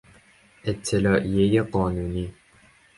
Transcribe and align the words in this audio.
اطلاعیهی 0.63 1.61
قانونی 1.61 2.33